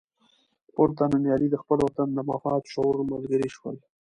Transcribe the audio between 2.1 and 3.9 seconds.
د مفاد شعور ملګري شول.